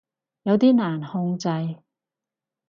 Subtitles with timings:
[0.41, 1.47] 有啲難控制